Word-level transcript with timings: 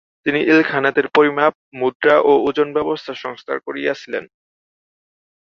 তিনি 0.25 0.39
ইলখানাতের 0.43 1.07
পরিমাপ, 1.07 1.53
মুদ্রা 1.73 2.15
ও 2.19 2.31
ওজন 2.47 2.67
ব্যবস্থার 2.73 3.15
সংস্কার 3.15 3.57
করেছিলেন। 3.59 4.23